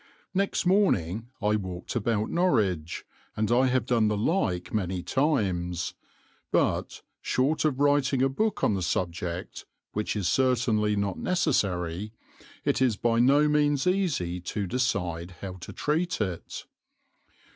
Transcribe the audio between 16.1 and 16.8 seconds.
it.